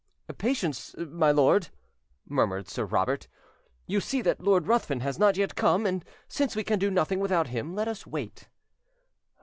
[0.39, 1.67] "Patience, my lord,"
[2.27, 3.27] murmured Sir Robert:
[3.85, 7.19] "you see that Lord Ruthven has not come yet, and since we can do nothing
[7.19, 8.49] without him, let us wait."